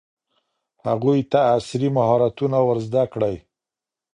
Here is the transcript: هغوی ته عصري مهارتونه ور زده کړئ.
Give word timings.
هغوی 0.87 1.19
ته 1.31 1.39
عصري 1.53 1.89
مهارتونه 1.97 2.57
ور 2.67 2.77
زده 2.87 3.03
کړئ. 3.13 3.35